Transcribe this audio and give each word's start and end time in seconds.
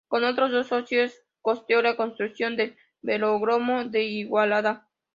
Con 0.07 0.23
otros 0.23 0.49
dos 0.49 0.65
socios, 0.65 1.13
costeó 1.43 1.83
la 1.83 1.95
construcción 1.95 2.55
del 2.55 2.75
Velódromo 3.03 3.83
de 3.85 4.01
Igualada. 4.03 4.87